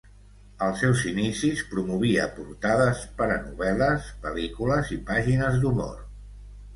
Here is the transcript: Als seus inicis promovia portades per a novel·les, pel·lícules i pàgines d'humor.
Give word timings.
Als 0.67 0.79
seus 0.83 1.01
inicis 1.09 1.59
promovia 1.73 2.23
portades 2.37 3.03
per 3.19 3.27
a 3.33 3.35
novel·les, 3.43 4.07
pel·lícules 4.23 4.89
i 4.97 4.97
pàgines 5.11 5.61
d'humor. 5.67 6.01